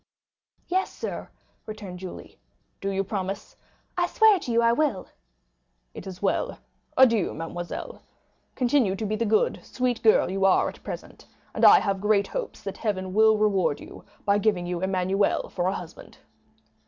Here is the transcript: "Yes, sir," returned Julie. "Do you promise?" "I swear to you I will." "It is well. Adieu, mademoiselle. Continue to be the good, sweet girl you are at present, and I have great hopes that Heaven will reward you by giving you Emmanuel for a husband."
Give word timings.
"Yes, 0.67 0.91
sir," 0.91 1.29
returned 1.67 1.99
Julie. 1.99 2.39
"Do 2.79 2.89
you 2.89 3.03
promise?" 3.03 3.55
"I 3.95 4.07
swear 4.07 4.39
to 4.39 4.51
you 4.51 4.59
I 4.59 4.71
will." 4.71 5.05
"It 5.93 6.07
is 6.07 6.23
well. 6.23 6.57
Adieu, 6.97 7.35
mademoiselle. 7.35 8.01
Continue 8.55 8.95
to 8.95 9.05
be 9.05 9.15
the 9.15 9.27
good, 9.27 9.59
sweet 9.63 10.01
girl 10.01 10.31
you 10.31 10.43
are 10.43 10.67
at 10.69 10.81
present, 10.81 11.27
and 11.53 11.63
I 11.63 11.81
have 11.81 12.01
great 12.01 12.25
hopes 12.25 12.63
that 12.63 12.77
Heaven 12.77 13.13
will 13.13 13.37
reward 13.37 13.79
you 13.79 14.03
by 14.25 14.39
giving 14.39 14.65
you 14.65 14.81
Emmanuel 14.81 15.49
for 15.49 15.67
a 15.67 15.75
husband." 15.75 16.17